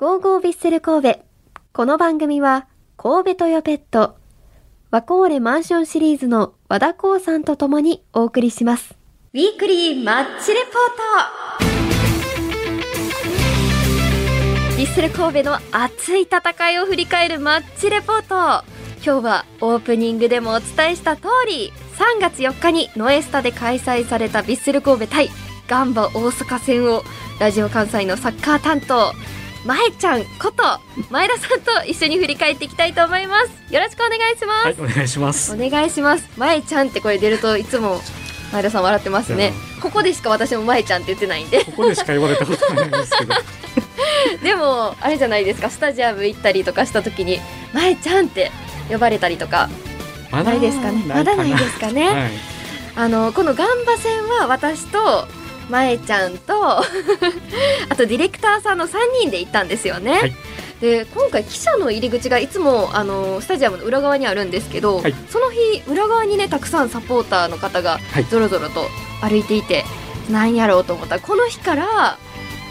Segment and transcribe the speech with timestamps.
[0.00, 1.20] ゴーゴービッセル神戸。
[1.74, 2.66] この番組は、
[2.96, 4.16] 神戸トヨペット、
[4.90, 8.96] ワコーレマンションシリーズの和田光さんと共にお送りします。
[9.34, 10.72] ウィークリーマッチレポー
[14.72, 18.64] トビッセル神戸の熱い戦いを振り返るマッチレポート
[19.04, 25.28] 今日はオープニングでもお伝えした通り3月4日にノエスタで開催されたビッセル神戸対
[25.68, 27.02] ガンバ大阪戦を
[27.38, 29.12] ラジオ関西のサッカー担当
[29.64, 30.62] まえちゃんこと
[31.10, 33.74] 前田さんと一緒に振り返っていきたいと思います。
[33.74, 35.52] よろしくお願いします、はい、お願いします。
[35.54, 36.28] お願いします。
[36.38, 38.00] まえちゃんって声出るといつも
[38.52, 39.52] 前田さん笑ってますね。
[39.82, 41.64] ここでしか私もまえちゃんって言ってないんで。
[41.64, 43.34] ここでしか言われたことないんですけど、
[44.42, 45.68] でもあれじゃないですか。
[45.68, 47.40] スタジアム行ったりとかした時に
[47.72, 48.50] 「まえちゃん」って
[48.90, 49.68] 呼ばれたりとか
[50.30, 51.04] まないですかね。
[51.06, 52.30] まだないですかね、はい、
[52.96, 55.28] あのこのガンバ戦は私と
[55.70, 56.82] まえちゃんと あ
[57.96, 60.34] とディレクターさんの3人で行ったんですよね、はい。
[60.80, 65.14] で今回記者の入り口がいつもあのスタジアムの裏側にあるんですけど、はい。
[65.30, 68.24] その日裏側にねたくさんサポーターの方がはい。
[68.24, 68.88] ぞろぞろと
[69.22, 69.84] 歩いていて、
[70.30, 71.16] なんやろうと思った。
[71.16, 72.18] らこの日から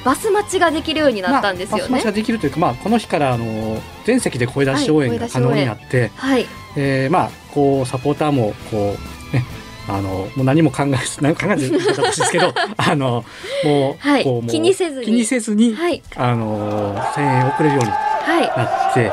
[0.04, 1.82] バス待ちができるようになったんですよね。
[1.82, 2.06] まあパス待ち。
[2.06, 8.96] ができるというか、まあ、この日からあの全席で声出し応援が可能になって、はい、えーまあこうサポーターもこ
[9.32, 9.44] うね
[9.90, 13.24] あのもう何も考えず 何も考えずですけど あの
[13.64, 14.24] もう,、はい。
[14.24, 15.06] こう気にせずに。
[15.06, 19.12] 気にせずに、はい、あの声援を送れるようにはい、なって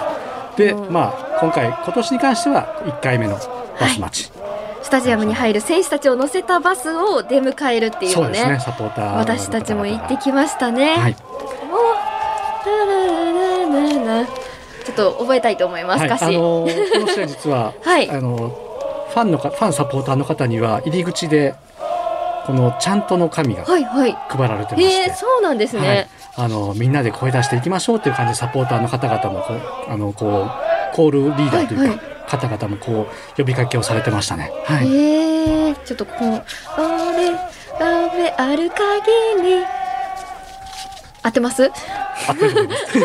[0.56, 0.90] で、う。
[0.90, 3.38] んまあ今回今年に関しては1回目の
[3.80, 4.32] バス待ち、
[4.82, 8.46] スタジアムに入る選手たちを乗せたバスを出迎えるっていうね。
[8.46, 8.60] ね。
[8.64, 10.96] サポーター私たちも行ってきましたね。
[10.96, 11.16] はい。
[14.86, 16.00] ちょっと覚えたいと思います。
[16.00, 16.10] はい。
[16.10, 18.08] あのーこの試合実は、 はい。
[18.08, 18.65] あの
[19.16, 21.54] ファンのかファンサポーターの方には入り口で
[22.44, 24.12] このちゃんとの紙がはいはい。
[24.12, 25.88] 配られてまして、えー、そうなんですね。
[25.88, 26.08] はい、
[26.44, 30.50] あのみんなで声出していきましょうっていう感じでサポーターの方々もこうあのこ
[30.92, 34.50] うコールリーダーというか、はいはい方々もこう呼びかけをされてましたね。
[34.64, 36.44] はえい、ー、ちょっとこう、
[36.76, 37.28] 俺、
[37.80, 38.76] 雨ある限
[39.44, 39.64] り。
[41.22, 41.70] 合ってます？
[42.28, 42.98] あってると思います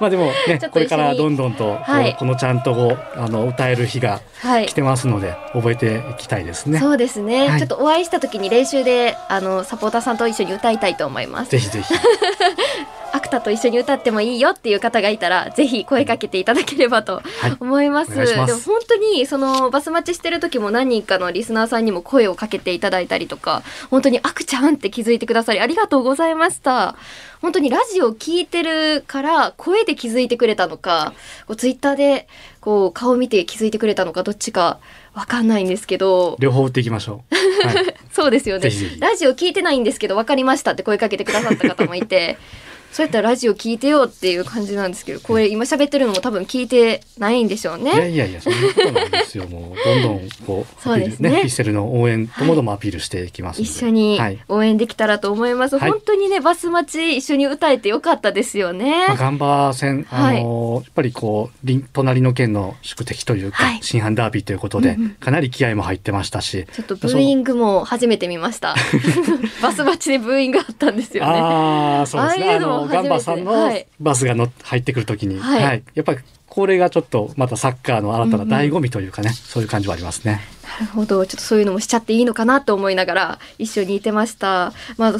[0.00, 4.72] まあでもね これからどんどんと、はいこのちゃんとをあの歌える日がはい来。
[4.72, 6.78] てますので覚えていきたいですね。
[6.78, 11.94] そうですね、はいちょっとお会いした時に練習であのサポーターさんと一緒に歌いたいと思いますぜひぜひ。
[13.12, 18.12] アクタと一緒に歌ってもいいよっていう方がいたらぜひ声かけていただければとはい思います。
[18.12, 26.96] お願いすでも本当にそのバス待ちしてる時も何人かのリスナーさんにも声をかけていただいたりとか本当にアクちゃんって気づいてくださりありがとうございました。
[27.40, 31.14] 本当にラジオ聞いてるから声で気づいてくれたのか
[31.46, 32.28] こうツイッターで
[32.60, 34.78] こう顔見て気づいてくれたのかどっちか
[35.14, 37.66] わかんないんですけど両方打っていきましょう。
[37.66, 38.70] はい、 そうですよね。
[38.98, 42.36] ラジオ聞いてないんですけど分かりましたって声かけてくださった方もいて
[42.92, 48.10] そうやったらラジオ聞いてよっていう感じなんですけどこれ今喋ってるのも多分聞いてないんでしょういやね。
[48.10, 49.46] いやいや、そんなことないですよ。
[49.46, 51.28] もう、どんどん、こう、そうですね。
[51.28, 54.38] アピッセルの応援ともどもアピールしていきますので、一緒にはい。
[54.48, 55.90] 応援できたらと思います、はい。
[55.90, 63.78] 本当にねバス待ち一緒に歌えてよかったですよね、まあ、ガンバ戦、あのーやっぱりこう、隣隣の県の宿敵というか、はい。
[63.82, 65.10] 新阪ダービーということで、うんうん。
[65.10, 68.74] かなり気合も入ってましたし、ちょっとブーイングも初めて見ました。
[69.62, 71.40] バス待ちでブーイングあったんですよね。
[71.40, 72.54] ああ、そうですね。
[72.54, 75.78] あのガンバさんのバスがの入ってくるときに、ははい。
[75.78, 80.40] い、やっぱりこれがちょっとまたサッカーの新たな醍醐味というかね、そういう感じはありますね。
[80.80, 81.24] なるほど。
[81.26, 84.72] ちょっとそういうのもしちゃっていいのかなと思いながら一緒にいてました。
[84.96, 85.14] まあ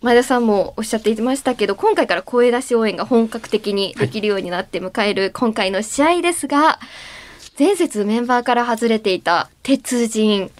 [0.00, 6.78] 前田さんもおっしゃっていましたけど今回から声出し応援が本格的にできるようになって迎える今回の試合ですが、
[7.58, 10.52] 前節メンバーから外れていた鉄人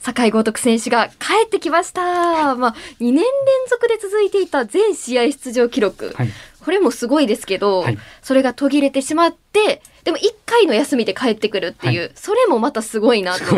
[0.00, 1.14] 酒井豪徳選手が帰
[1.46, 2.56] ってきました。
[2.56, 3.24] まあ、2年連
[3.68, 6.12] 続で続いていた全試合出場記録。
[6.14, 6.28] はい。
[6.64, 13.56] これもすごいですけど、はいそれが途切れてしまって、でも1回の休みで帰ってくるっていう、はそれもまたすごいなすと。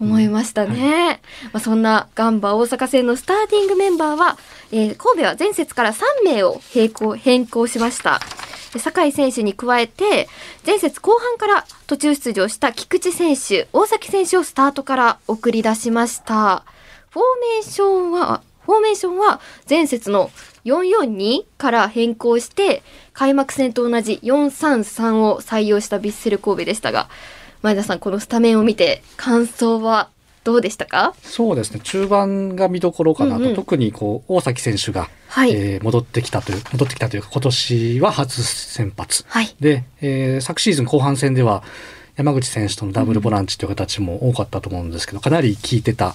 [0.00, 1.20] 思いましたね。
[1.52, 4.38] まあ、そんなガンバ大阪戦のスターティングメンバーは、
[4.72, 8.20] えー神戸は前節から3名を並行変更しました。
[8.72, 10.28] で酒井選手に加えて
[10.66, 16.64] 前節後半から途中出場した菊池選手大崎選手をスタートから送り出しました
[17.10, 17.24] フォー
[17.60, 20.30] メーションはフォーメーションは前節の
[20.64, 22.82] 442から変更して
[23.12, 27.08] 開幕戦と同じ433を採用したヴィッセル神戸でしたが
[27.62, 30.08] 前田さんこのスタメンを見て感想は
[30.42, 31.14] どうでしたか？
[31.22, 31.80] そうですね。
[31.82, 33.54] 中盤が見どころかなと、うんうん。
[33.54, 39.24] 特にこう大崎選手が、はい、えー戻ってきたという戻ってきたというか今年は初先発。
[39.26, 39.56] はい。
[39.58, 41.62] で、えー昨シーズン後半戦では
[42.16, 46.14] 山口選手とのダブルボランチという形も多かったと思うんですけど、かなり効いてた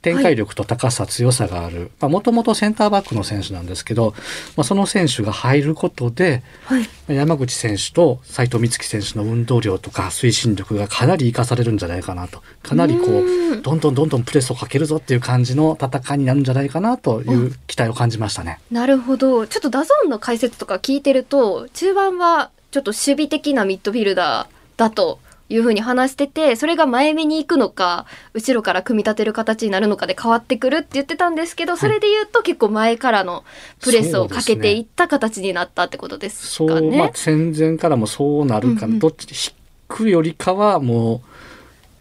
[0.00, 4.14] 展開力と高さ、強さがあるもともとセンターバックの選手なんですけど、
[4.56, 6.88] まあ、その選手が入ることで、はい。
[7.08, 18.60] 山口選手と斉藤美月選手の運動量とか推進力がかなり生かされるんじゃないかなとかなりこううんどんどんどんどんプレスをかけるぞっていう感じの戦いになるんじゃないかなという期待を感じましたね。
[18.70, 19.46] なるほど。
[19.46, 25.18] ちょっと DAZN の解説とか聞いてると、中盤はちょっと守備的なミッドフィルダーだと
[25.48, 33.44] いうふうに話してて、それが前目に行くのか、後ろから組み立てる形になるのかで変わってくるって言ってたんですけど、それで言うと結構前からの
[33.80, 36.98] プレスをかけていった形になったってことですそう、かね。
[36.98, 39.54] まあ戦前からもそうなるか、うんうんどっち引
[39.86, 41.20] くよりかはもう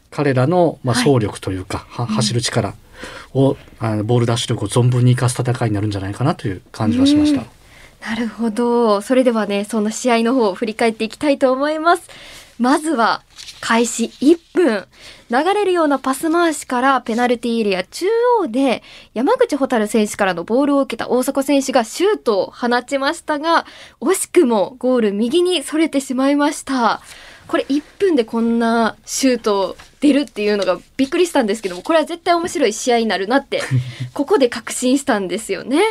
[0.09, 2.73] 彼らのまあはい走力というか、は走る力
[3.33, 7.41] をあのボールダッシュ力を存分に生かす戦いになるんじゃないかなという感じはしました。
[7.41, 7.47] うん
[7.99, 9.01] なるほど。
[9.01, 12.07] それではね、そんな試合の方を振り返っていきたいと思います。
[12.59, 13.21] まずは、
[13.59, 14.87] 開始1分。
[15.29, 18.05] 流れるようなパス回しからペナルティーエリア中
[18.39, 18.81] 央で
[19.13, 23.65] 山口蛍選手からのボールを受けた大迫選手がシュートを放ちましたが、
[23.99, 27.01] 惜しくもゴール右にそれてしまいました。
[27.47, 33.61] これ1分でこんなシュート出るっていうのがびっくりしたんですけども、これは絶対面白い試合になるなって、
[34.13, 35.81] ここで確信したんですよね。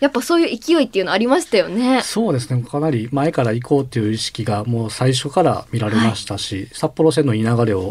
[0.00, 2.02] やっぱそういう勢いっていうのありましたよね。
[2.02, 7.88] そうですねかなり前から行こうっていう意識がもう最初から見られましたし、札幌戦のいい流れを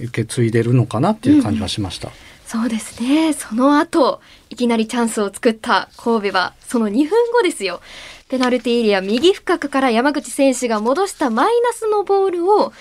[0.00, 2.10] 受け継いでるのかなっていう感じはしました。
[2.46, 3.32] そうですね。
[3.32, 4.20] その後、
[4.50, 7.80] いきなりチャンスを作った神戸は、その2分後ですよ。
[8.28, 12.72] ペナルティーエリア右深くから山口選手が戻したマイナスのボールを、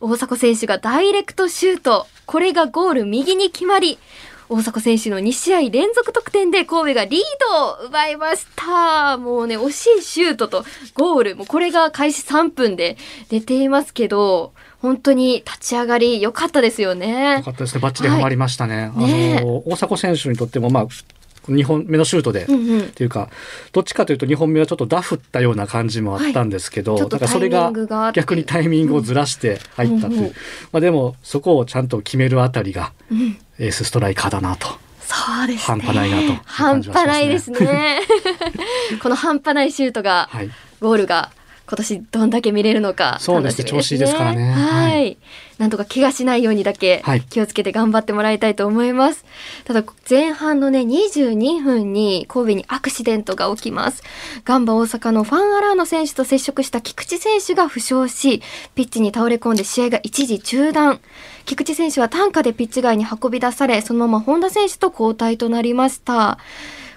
[0.00, 2.08] 大迫選手がダイレクトシュート。
[2.26, 3.98] これがゴール右に決まり、
[4.52, 7.20] 大迫選手の2試合連続得点で神戸がリー
[7.50, 9.16] ドを奪いました。
[9.16, 10.64] もうね、惜しいシュートと
[10.94, 11.36] ゴール。
[11.36, 12.98] もうこれが開始3分で
[13.30, 17.52] 出ていますけど、本当に立ち上がり良かったですよねよか。
[17.52, 18.92] ったですねバッチリハマりましたね。
[18.94, 20.86] はいねえあの大迫選手にとってもまあ
[21.48, 23.30] 2本目のシュートで、うんうんっていうか
[23.72, 27.72] どっちかというと2本目はちょっとダフったような感じもあったんですけど、はいだからそれが
[28.12, 30.32] 逆にタイミングをずらして入ったという、うんうん
[30.72, 34.66] まあ、でもそこをちゃんと決めるあたりがうんエースストライカーだなと。
[35.00, 35.58] そうですね。
[35.58, 38.00] 半端ないなと半端ないですね。
[39.00, 40.50] この半端ないシュートが、はい、
[40.80, 41.30] ゴールが
[41.66, 45.18] 今年どんだけ見れるのかそうです楽しみ調子いいですからねはい、はい
[45.62, 49.24] なんとか怪我しないようにだけはい気をつけて頑張ってもらいたいと思います。
[49.64, 54.02] ただ前半のね22分に神戸にアクシデントが起きます。
[54.44, 58.42] ガンバ大阪のファンアラーノ選手と接触した菊池選手が負傷し、
[58.74, 61.00] ピッチに倒れ込んで試合が一時中断。
[61.44, 66.38] 菊池選手は担架でピッチ外に運び出され、そのまま本田選手と交代となりました。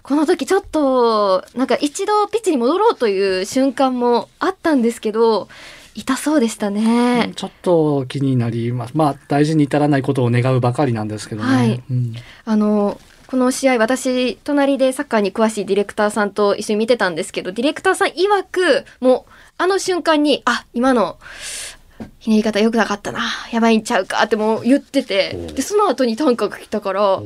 [0.03, 5.47] この時ちょっと、なんか一度ピッチに戻ろうという瞬間もあったんですけど、
[5.95, 7.31] 痛そうでしたね。
[7.35, 11.55] ちょっと気になりますまあ大事に至らないことを願うばかりなんですけどね。
[11.55, 12.13] はいうん
[12.43, 21.17] あの、この試合私、隣でサッカーに詳しいディレクターさんと一緒に見てたんですけど、ディレクターさん曰く、もう、あの瞬間に、あ、今の、
[22.19, 23.21] ひねり方良くなかったな、
[23.51, 27.23] やばいんちゃうかってもう言っててで、その後に単価が来たから、ほ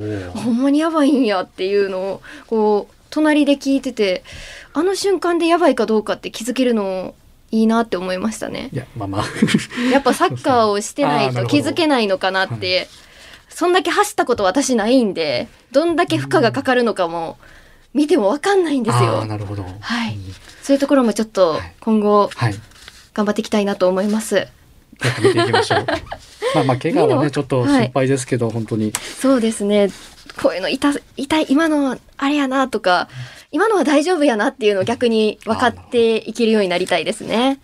[0.52, 4.24] んまにやばいんやっていうのを、こう、隣で聞いてて、
[4.74, 7.16] あの瞬間でやばいかどうかって気づけるの
[7.52, 8.70] いいなって思いましたね。
[8.72, 9.26] いやまあまあ
[9.92, 12.88] やっぱサッカーをしてないと 気づけないのかなって、
[13.50, 17.38] そんだけ走ったこと私ないんで、どんだけ負荷がかかるのかも
[17.94, 19.26] 見てもわかんないんですよ。
[19.26, 19.64] なるほど。
[19.80, 22.56] はいうんそういうところもちょっとはい今後はい。
[23.16, 24.48] 頑張っていきたいなと思います。
[25.04, 25.86] よく見ていきましょう。
[26.56, 29.90] まあまあ怪我はねちょっと心配ですけど、本当にそうですね。
[30.42, 33.08] こういうの痛痛い今のあれやなとか、
[33.52, 37.60] 今のは大丈夫やなっていうのを逆に分かっていけるようになりたいですね。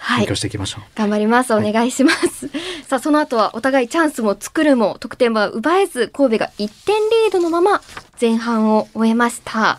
[0.00, 0.34] はい勉強。
[0.34, 0.84] していきましょう。
[0.94, 1.52] 頑張ります。
[1.52, 2.48] おはい願いします。
[2.88, 7.82] さあ、その後はお互いチャンスも作るも得点は奪えず、神戸が1点リードのまま
[8.20, 9.78] 前半を終えました。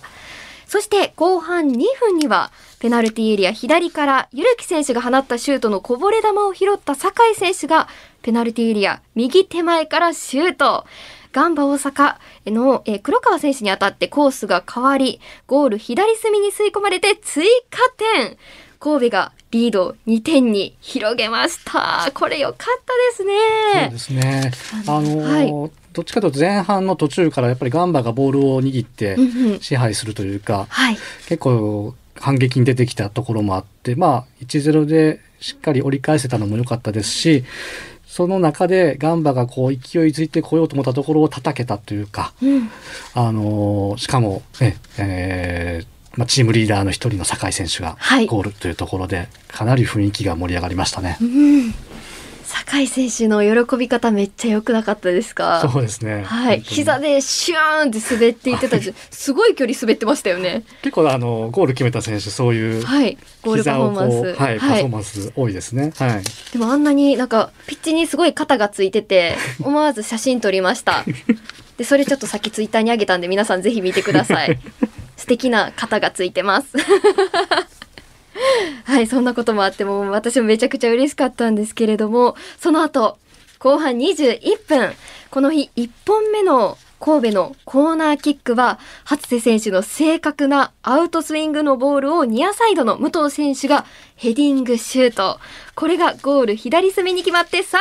[0.67, 7.87] そして後半2分には、ペナルティーエリア左から、ゆるき選手が放ったシュートのこぼれ球を拾った酒井選手が、
[8.23, 10.85] ペナルティーエリア右手前からシュート。
[11.31, 12.15] ガンバ大阪
[12.47, 17.77] の、えー黒川選手に当たってコースが変わり、ゴール左隅に吸い込まれて追加
[18.15, 18.37] 点。
[18.79, 22.09] 神戸がリードを2点に広げました。
[22.15, 22.57] これ良かっ
[23.15, 24.51] たですそうねで。
[24.51, 24.51] すね。
[24.87, 29.17] あのーはいどっちかというと前半の途中からやっぱりガンバがボールを握って
[29.61, 30.97] 支配するというか、はい。
[31.27, 37.43] 結構反撃に出てきたところもあって、まあ1-0でしっかり折り返せたのも良かったですし、
[38.05, 39.79] その中でガンバがこう勢い
[40.11, 42.69] づいてこようと思ったところを叩けたというか、うん。
[43.13, 45.87] あのーしかもね、えー
[46.17, 51.17] まあ、チームリーダーの一人の酒井選手がはいゴールというところで、かなり雰囲気が盛り上がりましたね。
[51.21, 51.73] うん。
[52.51, 55.67] 酒酒井選手の喜び方めっちゃ良くなかったですか？
[55.71, 56.23] そうですね。
[56.23, 60.63] はい、膝でシューンって滑っていってたしすごい距離滑ってましたよね。
[60.81, 64.33] 結構あのゴール決めた選手そういうはい、ゴールパフォーマンス。
[64.41, 65.91] はい、パフォーマンス多いですね。
[65.97, 66.23] はい。
[66.53, 71.03] でもあんなになんかピッチにすごい肩がついてて 思わず写真撮りました。
[71.77, 74.59] でそれちょっとさっきツイッターに上げたんで皆さんぜひ見てください。
[75.17, 76.69] 素敵な肩がついてます。
[78.85, 83.17] はい、そんなこともあってもう私もめちゃくちゃ嬉しかったんですけれども、その後
[83.59, 84.93] 後半21分、
[85.29, 95.39] この日1本目の神戸のコーナーキックは初瀬選手の正確なアウトスイングのボールをニアサイドの武藤選手がヘディングシュート。
[95.73, 97.77] これがゴール左隅に決まって3点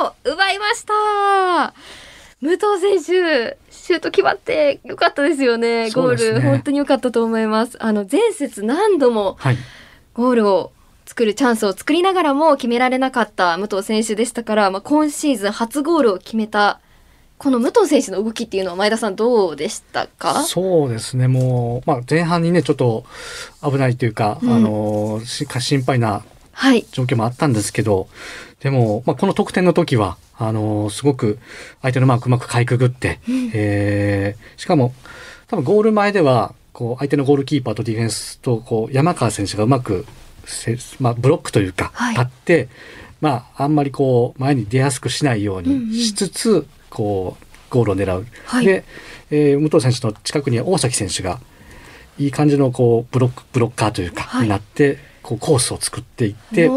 [0.00, 1.72] 目を奪いました。
[2.40, 5.90] 武藤選手、シュート決まってよかったですよね。
[5.90, 7.76] ゴール、本当に良かったと思います。
[7.80, 9.56] あの前節何度もはい。
[10.18, 10.72] ゴールを
[11.06, 16.80] 作るチャンスを作りながらも決められなかった武藤選手でしたから、まあ、今シーズン初ゴールを決めた
[17.36, 20.42] この武藤選手の動きっていうのは前田さんどうでしたか？
[20.42, 21.28] そうですね。
[21.28, 23.04] もうまあ前半にねちょっと
[23.62, 26.84] 危ないというか、うんあのし心配なはい。
[26.90, 28.08] 状況もあったんですけど、
[28.58, 31.38] でも、まあ、この得点の時は、あのすごく
[31.80, 34.92] 相手のマークうまくかいくぐって、うんえーしかも、
[35.46, 40.06] 多分ゴール前では、こう、相手のゴールキーパーとディフェンスと、こう、山川選手がうまく
[40.44, 42.14] せ、まあ、ブロックというか、はい。
[42.14, 42.68] 立って、
[43.20, 45.90] まあ、あんまりこう、前に出やすくしないよううんうん。
[45.90, 48.24] にしつつ、こう、ゴールを狙う。
[48.46, 48.64] はい。
[48.64, 48.84] で、
[49.32, 51.40] えー武藤選手の近くには大崎選手が、
[52.16, 54.42] いい感じのこうブロックブロッカーというか、はい。
[54.44, 56.70] になってこうコースを作っていって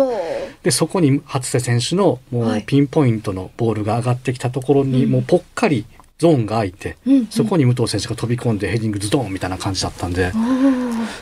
[0.62, 2.60] でそこに初瀬選手のもはい。
[2.62, 5.12] うピンポイントのボールが上がってきたところに、うん。
[5.12, 5.86] もうぽっかり
[6.22, 7.28] ゾーンが空いて、うんうん。
[7.28, 10.32] そこに武藤選手が飛び込んでヘディングズドンみたいな感じだったんで、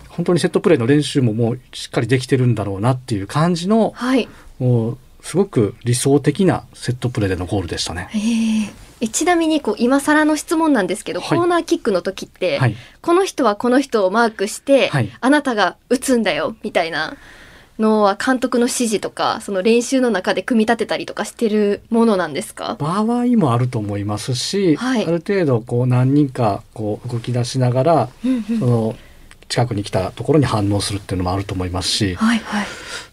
[0.10, 4.28] 本当にセットプレーの練習ももうしっかりできてるんだろうなっていう感じのはい。
[4.60, 8.10] もうすごく理想的なセットプレーでのゴールでしたね。
[8.12, 8.20] へ
[8.66, 8.70] え
[9.02, 11.38] えちなみにこう今更の質問なんですけど、はい。
[11.38, 15.10] コーナーキックの時って、はい、この人はこの人をマークして、はい。
[15.22, 17.16] あなたが打つんだよみたいな
[17.80, 22.76] のは監督の指示とかその練習の中で組み立てたりとかしてるものなんですか？
[22.78, 23.04] 場合
[23.38, 25.06] もあると思いますし、はい。
[25.06, 28.60] ある程度こう何人かこう動き出しながらうんうん。
[28.60, 28.96] その
[29.48, 32.66] 近くに来たところに反応するっていうのもあると思いますしはいはい。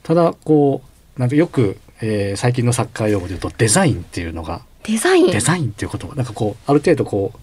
[0.03, 0.83] ただこ
[1.17, 5.31] うなんかよく、えー最近のサッカー用語で言うとデザインっていうのがデザイン？
[5.31, 6.15] デザインっていう言葉。
[6.17, 7.39] なんかこうある程度こう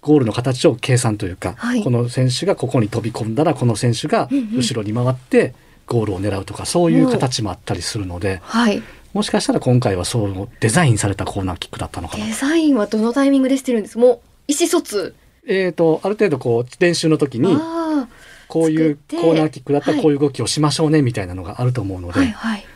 [0.00, 1.82] ゴールの形を計算というか、はい。
[1.82, 5.54] この選手がここに飛び込んだらこの選手が後ろに回って
[5.86, 8.82] ゴールを狙うとかそういう形もあったりするのではい。
[9.12, 12.26] もしかしたら今回はそうデザインされたコーナーキックだったのかな。
[12.26, 15.14] デザインはどのタイミングでしてるんですもう意思疎通。
[15.46, 18.08] えー、とある程度こう練習の時にあ
[18.48, 20.02] こういうコーナーキックだったらはい。
[20.02, 22.66] こういう動きをしましょうねみたいなのがあると思うのあ、で、はいはい。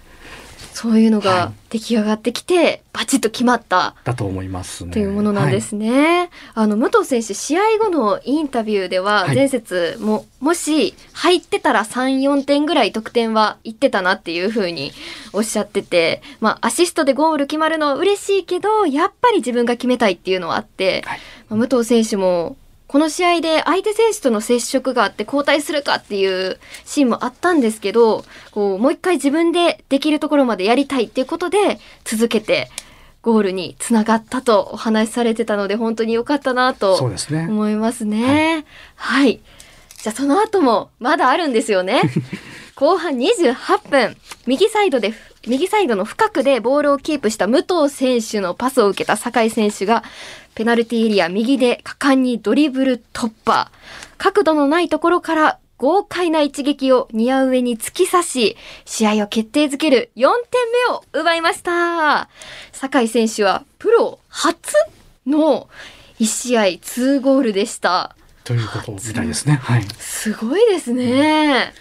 [0.79, 3.97] そういうのはが出来上がってきて、バチッと決まった。
[4.05, 4.93] だと思いますね。
[4.93, 6.31] というものなんですね。
[6.55, 14.93] あの武藤選手試合後のインタビューでははい前節も、もし入ってたら3、4点ぐらい得点はいってたなっていう風に
[15.33, 22.57] おっしゃってて、まあアシストでゴール決まるのは嬉しいけど、やっぱり自分が決めたいっていうのはあって、はいまあ武藤選手も
[22.89, 32.71] この試合で相手選手との接触があって交代するかっていうシーンもあったんですけど、こうもう一回自分でできるところまでやりたいっていうことで続けて
[33.21, 37.47] ゴールにつながったとお話しされてたので本当に良かったなとそうですね。
[37.49, 38.65] 思いますね。
[38.97, 39.41] はい。
[40.03, 42.03] じゃあその後もまだあるんですよね。
[42.75, 44.17] 後半28分、
[44.47, 45.13] 右サイドで、
[45.49, 50.05] 右サイドの深くでボールをキープした武藤選手のパスを受けた酒井選手が、
[50.55, 53.71] ペナルティーエリア右で果敢にドリブル突破。
[54.19, 60.31] 角度のないところから豪快な一撃をニア上に突き刺し、試合を決定づける4点
[60.89, 62.29] 目を奪いました。
[62.73, 64.59] 酒井選手はプロ初
[65.27, 65.69] の
[66.19, 68.17] 1試合2ゴールでした。
[68.45, 69.61] ということみたいですね。
[69.63, 69.85] はい。
[69.99, 71.73] すごいですね。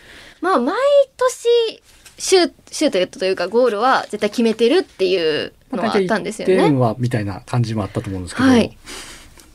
[0.42, 0.76] まあ毎
[1.18, 1.82] 年
[2.18, 6.58] シューシュートというかゴールは絶対決めてるっていうのはあったんですよね。
[6.58, 8.78] 点はみたいな感じもあったと思うんですけど、はい。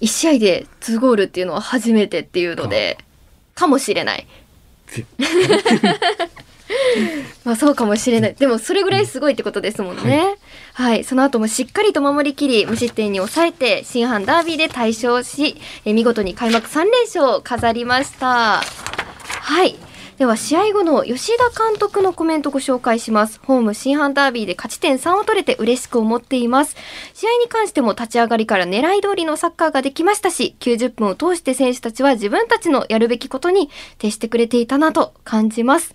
[0.00, 2.98] 1試合で2ゴールっていうのは初めてっていうので、
[3.54, 4.26] かもしれない。
[4.94, 5.06] で
[7.44, 8.34] まあそうかもしれない。
[8.34, 10.36] でもそれぐらいすごいってことですもんね。
[10.74, 11.04] はい。
[11.04, 18.62] その後もしっかりと守りきり、無失点に抑えて、新阪ダービーで大勝し、え見事に開幕3連勝を飾りました。
[18.62, 19.76] はい。
[20.22, 23.40] では試合後の吉田監督のコメントご紹介します。
[23.42, 26.76] ホーム新阪ダービーで勝ち点3を取れて嬉しく思っています。
[27.12, 35.92] 試合に関しても立ち上がりから狙い通りのサッカーができましたし、90分を通して選手たちは自分たちのやるべきことに徹してくれていたなと感じます。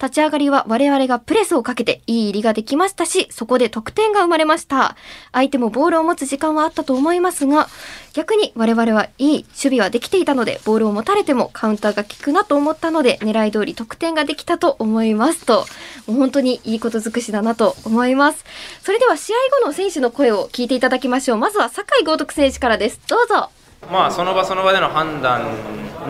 [0.00, 4.96] 立ち上がりは我々がプレスをかけていい入りができましたし、そこで得点が生まれました。
[5.32, 7.68] 相手もボールを持つ時間はあったと思いますが、
[8.12, 15.66] 逆に我々はいい守備はできていたので、ボールを持たれてもカウンターが効くなと思ったので、狙い通り得点ができたと思いますと、
[16.06, 18.44] もう本当にいいこと尽くしだなと思います。
[18.82, 21.38] それでは試合後の選手の声を聞いていただきましょう。
[21.38, 23.00] まずは酒井豪徳選手からです。
[23.08, 23.50] どうぞ。
[23.90, 25.46] まあ、その場その場での判断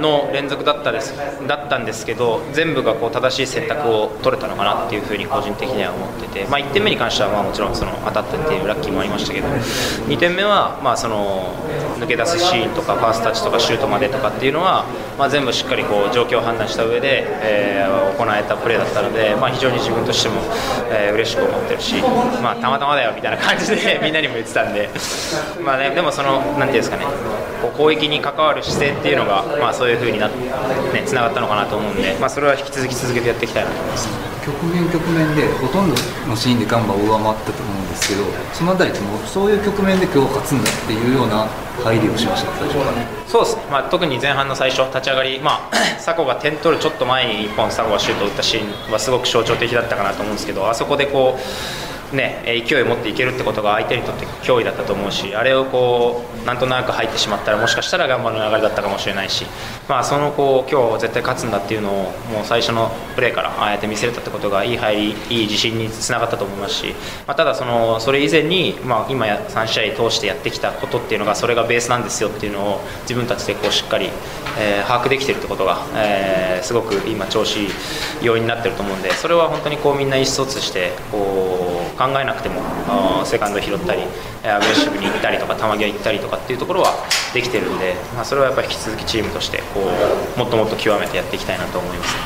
[0.01, 1.15] の連続だったです
[1.47, 11.55] だったんですけど全部がこう正しい選択を取れたのかなっていうふうに個人的には思ってて、まあ、1点目に関してはまあもちろんその当たったっていうラッキーもありましたけど2点目はまあその
[11.99, 14.87] 抜け出すシーンとかファーストタッチとかシュートまでとかっていうのは、
[15.19, 20.41] まあ、全部しっかりこう状況を判断した上で、えー行えたプレーだったので、まあ、非常に自分としても、
[20.91, 22.01] えー嬉しく思ってるし、
[22.43, 24.89] まあ、たまたまだよみたいな感じでみんなにも言ってたんで、
[25.65, 27.05] まあね、でもそのなんていうんですかね
[27.59, 34.29] こう攻撃に関わる姿勢っていうのが、まあ、そういう風になっねつながったのかなと思うんで、まあ、それは引き続き続けてやっていきたいなと思います。
[34.49, 35.95] 局面局面でほとんど
[36.27, 38.25] のシーンでガンバを上回ったと思うんですけど
[38.55, 41.47] そのあたりってもうそういう局面で今日勝つんだっていうような
[41.85, 42.53] 入りをしました
[43.27, 51.41] そうですね、まあ、特に前半の最初、立ち上がり、まあ、 佐古が点取るちょっと前に1本、佐古がシュートを打ったシーンはすごく象徴的だったかなと思うんですけど、あそこでこう、
[52.13, 59.45] ね、勢いを持っていけるってことが相手にとって脅威だったと思うし、あれをこうなんとなく入ってしまったら、もしかしたら頑張る流れだったかもしれないし、
[59.89, 61.93] まあ、そのこう今日絶対勝つんだっていうのを、
[62.33, 66.95] もう最初のプレーからああやって見せれたってことが、いい入り、いい自信につながったと思いますし、
[67.27, 74.11] まあ、ただその、それ以前に、まあ、今や3試合通してやってきたことっていうのが、それがベースなんですよっていうのを、自分たちでこうしっかり、
[74.59, 77.59] えー把握できてるってことが、えーすごく今、調子
[78.23, 82.63] 要因になってると思うんで、それは本当にこうみんな意思疎通して、こう考えなくても、
[83.25, 84.03] セカンド拾ったり、
[84.45, 86.95] アグレッシブに行ったりとか、球際行ったりとかっていうところは
[87.35, 89.81] できてるんで、まあ、それはやっぱり引き続きチームとしてこ
[90.37, 92.17] う、もっともっと極めてやっていきたいなと思います。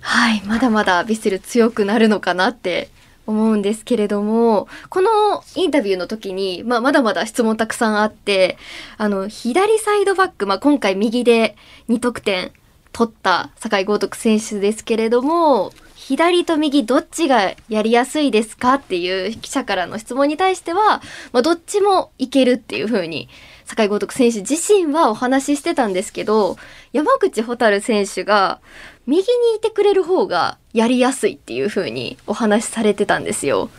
[0.00, 2.88] はい、まだまだヴィッセル強くなるのかなって
[3.26, 5.08] 思うんですけれども、この
[5.54, 8.58] インタビューの時に、まあ、まだまだ質問たくさんあって、
[8.98, 11.56] あの、左サイドバック、まあ、今回右で
[11.88, 12.50] 2得点
[12.92, 15.72] 取った酒井豪徳選手ですけれども、
[16.04, 21.00] 左と右どっちがやりやすいですかっていう記者からの質問に対しては、
[21.32, 23.28] まあ、どっちもいけるっていう風に
[23.66, 26.56] 酒井豪徳選手自身はお話ししてたんですけど
[26.92, 28.60] 山口蛍選手が
[29.06, 29.24] 右に
[29.56, 33.70] いてくれる方がやりやすいっていう風にお話しされてたんですよ。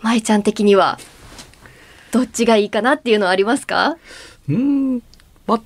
[0.00, 0.98] 舞ちゃん的には。
[2.12, 3.96] どっちがいいかなっていうのはありますか？
[4.48, 5.02] うーん。
[5.46, 5.60] まあ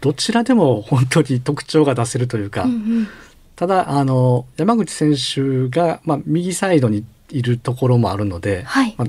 [0.00, 3.08] どちらでも本当に特徴が出せるというか、うんうん
[3.56, 8.94] ただあの山口選手が、まあ、右サイドにいるところもあるので、はい。
[8.96, 9.08] まあ、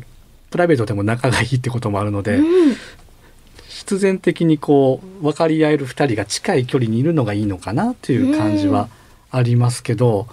[0.50, 2.76] プライベートでも仲がいいってこともあるので、うん。
[3.68, 8.90] 必然的にこう分かり合える2人が近い距離にいるのがいいのかなっていう感じは
[9.32, 10.28] ありますけど、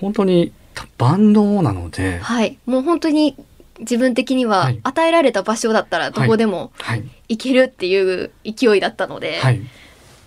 [0.00, 0.52] 本当に
[0.98, 2.58] 万能なので、はい。
[2.66, 3.36] もう本当に
[3.80, 4.80] 自分的にははい。
[4.82, 7.04] 与えられた場所だったらどこでもはい。
[7.28, 9.60] 行けるっていう勢いだったので、はい、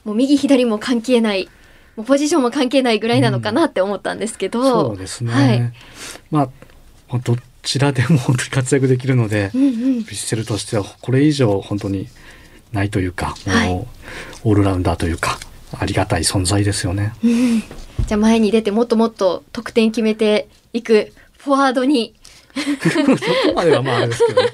[0.06, 1.50] もう右左も関係ない
[1.96, 5.74] もうポジションも関係ないぐらいなのかなって思ったんですけど、そうですね、はい。
[6.32, 6.50] ま
[7.10, 9.70] あどちらでも本当に活躍できるので、うんうん。
[9.70, 12.08] ヴィッセルとしてはこれ以上本当に
[12.72, 13.88] ないというかもう、はい
[14.46, 15.40] オールラウンダーというか
[15.80, 17.14] ありがたい存在ですよね。
[17.24, 17.60] うん。
[17.62, 22.14] じゃあ前に出てもっともっと得点決めていくフォワードに。
[22.54, 24.50] そこまではまああれですけど、ね、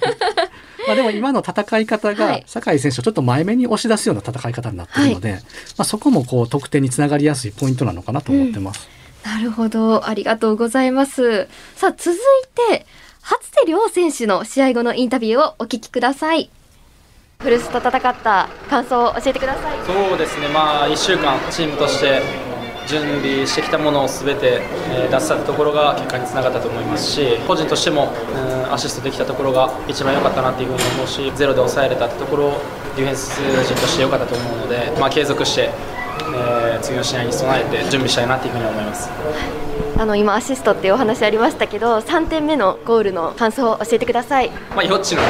[0.90, 2.18] まあでも今の戦い方はい。
[2.18, 5.40] が酒井選手をちょっと前目に押し出すような戦い方になっているので、ま
[5.80, 8.88] あ、そこもこう得点につながりやすいポイントなのかなと思ってます。
[9.24, 10.08] なるほど。
[10.08, 11.48] ありがとうございます。
[11.76, 12.18] さあ続い
[12.70, 12.86] て
[13.22, 16.50] 初瀬亮選手の試合後のインタビューをお聞きください。
[17.40, 19.78] フルスと戦った感想を教えてください。
[19.86, 22.22] そうですね、まあ、1週間、チームとして
[22.90, 24.62] 準備してきたものを全て、
[25.12, 28.12] 出せたところが結果につながったと思いますし、個人としても、
[28.72, 32.62] アシストできたところが一番良かったなというふうに思うし、ゼロで抑えれたってところを
[32.96, 35.70] ディフェンス陣として良かったと思うので、まあ、継続して、
[36.34, 39.69] え次の試合に備えて準備したいなというふうに思います。
[39.98, 44.50] あの今アシストっていうお話ありましたけど3点目のゴールの感想を教えてください。
[44.76, 45.28] まあ、ヨッチの、ね、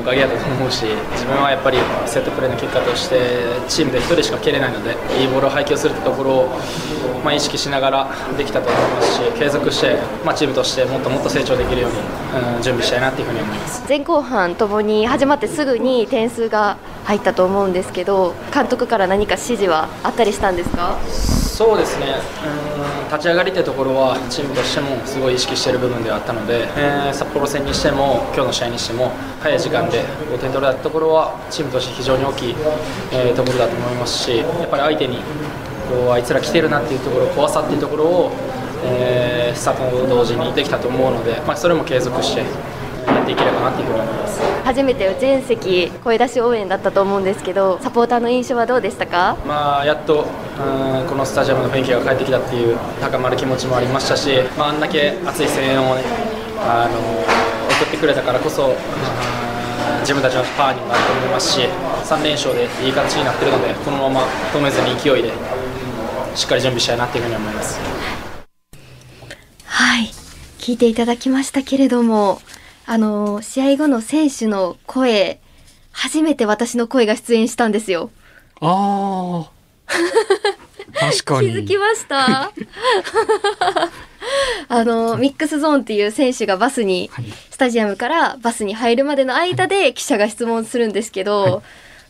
[0.00, 3.16] おかげだと思うし、自分はやっぱりセットプレーの結果として、
[3.68, 6.48] チームで1人しか蹴れないので、いいボールを配球するところを、
[7.24, 11.98] まあ、意識しながらできたと思いますし、継続して、まあ、チームとしてもっともっと成長できるように、
[12.56, 13.84] うん、準備したいなというふうに思います。
[13.88, 20.98] 前後半ともに始まってすぐに点数が入ったと思うんですけど監督から何か指示はあったりしたんですか？
[21.06, 22.06] そうですね、
[22.73, 22.73] うん、
[23.14, 30.02] 立ち上がりというところはチームとしてもすごい意識している部分ではあったので、えー札幌戦にしても今日の試合にしても早い時間で
[30.34, 32.54] 5点取れたところはチームとして非常に大きい、
[33.12, 35.18] えーところだと思いますしやっぱり相手に
[35.88, 38.32] こうあいつら来てるなっていうところ怖さっていうところを、
[38.84, 42.42] えー、スタートと同時にできたと思うので、まあ、それも継続して
[43.06, 44.40] やっていければなっていうふうに思います。
[44.64, 49.36] 初めて全席声出し応援だったと思うんですけどサポーターの印象はどうでしたか？
[49.46, 56.02] まあやっとうんこのスタジアムの雰囲気が帰ってきたっていう高まる気持ちもありましたし、まあ、あんだけ熱い声援をね
[56.60, 56.98] あの
[57.76, 58.74] 送ってくれたからこそ
[60.00, 61.60] 自分たちのパワーにもなると思いますし
[62.04, 65.32] 3連勝でいい形になっているのでこのまま止めずに勢いで
[66.34, 67.78] しっかり準備したいなというふうに思います。
[69.66, 70.06] はい。
[70.58, 72.40] 聞いていただきましたけれども
[72.86, 75.40] あの試合後の選手の声
[75.92, 78.10] 初めて私の声が出演したんですよ。
[78.60, 79.50] ああ
[80.94, 81.52] 確かに。
[81.52, 82.52] 気づきました。
[84.68, 87.26] あのミックスゾーンっていう選手がバスに、はい。
[87.50, 91.62] スタジアムからバスに入るまでの間で記者が質問するんですけど、はい。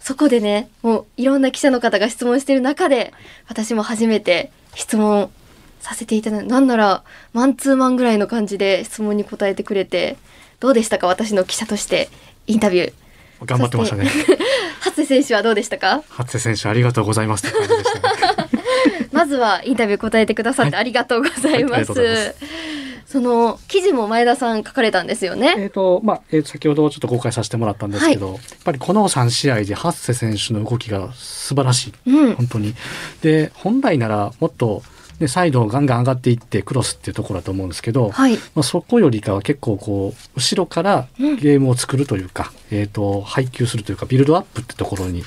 [0.05, 3.15] そこでねもういろんな記者の方が質問してる中で
[3.49, 5.31] 私も初めて質問
[5.81, 10.19] させていただいなんならマンツーマンぐらいの感じで質問に答えてくれて
[10.61, 11.07] どうでしたか？
[11.07, 12.09] 私の記者として
[12.47, 12.93] インタビュー。
[13.47, 14.09] 頑張ってましたね。
[14.81, 16.03] 初瀬選手はどうでしたか？
[16.09, 17.47] 初瀬選手ありがとうございます
[19.13, 22.35] まずはインタビュー答えてくださってありがとうございます。
[23.07, 25.55] その記事も前田さん書かれたんですよね？
[25.59, 32.11] えっとまあ、えー先ほどちょっと公開させてもらったんですけど、やっぱりこの3試合で初瀬選手の動きが素晴らしい。
[32.11, 32.35] うん。
[32.35, 32.75] 本当に。
[33.23, 34.83] で本来ならもっと、
[35.21, 38.35] ね、サイドをガンガン上がっていってクロスっていうところだと思うんですけど、はい。
[38.35, 45.23] まあ、そこよりかは結構こう後ろからうんゲームを作るというか、えー、と配球するというかビルドアップってところに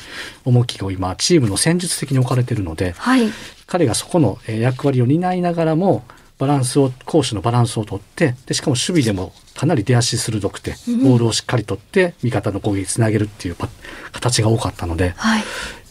[0.45, 3.29] 重きを今チームの戦術的に置かれてるのではい。
[3.65, 6.03] 彼がそこのえー役割を担いながらも
[6.37, 13.69] バランスを攻守のバランスをとってでしかも守備でもかなり出足鋭くてうんボールをしっかりとって味方の攻撃につなげるっていうパ
[14.11, 15.43] 形が多かったのではい。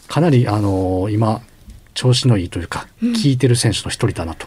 [0.07, 1.41] かなり、あのー今
[1.97, 4.45] 調子のいいというかうん効いてる選手の一人だなと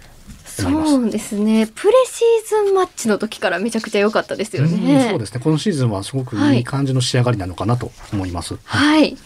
[0.60, 0.92] 思います。
[0.92, 1.66] そうですね。
[1.66, 5.08] プレシーズンマッチの時からめちゃくちゃ良かったですようんね。
[5.10, 5.40] そうですね。
[5.40, 8.56] このシーズンはすごくはいいい感じの仕上がりなのかなと思います。
[8.64, 9.16] はい。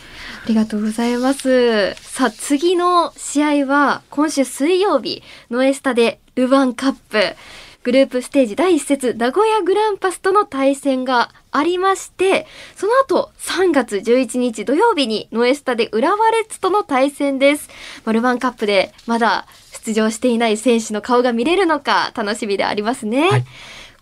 [0.45, 1.95] ありがとうございます。
[1.97, 7.37] さあ、次の試合は、今週水曜日、ノエスタでルヴァンカップ、
[7.83, 17.69] グループステージ第1節、名古屋グランパスとの対戦がありまして、その後、3月11日土曜日にノエスタで浦和レッズとの対戦です。
[18.05, 19.47] まあルヴァンカップでまだ
[19.85, 23.29] 出場していない選手の顔が見れるのか楽しみでありますね。
[23.29, 23.45] はい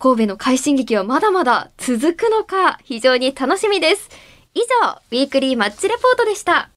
[0.02, 4.10] 神戸の快進撃はまだまだ続くのか非常に楽しみです。
[4.52, 6.72] 以上、ウィークリーマッチレポートでした。